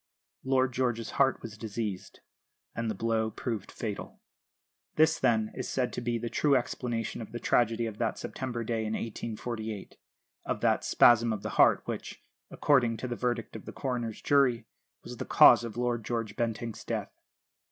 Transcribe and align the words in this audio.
Lord 0.43 0.73
George's 0.73 1.11
heart 1.21 1.43
was 1.43 1.59
diseased, 1.59 2.21
and 2.73 2.89
the 2.89 2.95
blow 2.95 3.29
proved 3.29 3.71
fatal. 3.71 4.19
This, 4.95 5.19
then, 5.19 5.51
is 5.53 5.69
said 5.69 5.93
to 5.93 6.01
be 6.01 6.17
the 6.17 6.27
true 6.27 6.55
explanation 6.55 7.21
of 7.21 7.31
the 7.31 7.39
tragedy 7.39 7.85
of 7.85 7.99
that 7.99 8.17
September 8.17 8.63
day 8.63 8.79
in 8.79 8.93
1848; 8.93 9.97
of 10.43 10.61
that 10.61 10.83
"spasm 10.83 11.31
of 11.31 11.43
the 11.43 11.49
heart" 11.49 11.83
which, 11.85 12.23
according 12.49 12.97
to 12.97 13.07
the 13.07 13.15
verdict 13.15 13.55
of 13.55 13.65
the 13.65 13.71
coroner's 13.71 14.23
jury, 14.23 14.65
was 15.03 15.17
the 15.17 15.23
cause 15.23 15.63
of 15.63 15.77
Lord 15.77 16.03
George 16.03 16.35
Bentinck's 16.35 16.83
death. 16.83 17.11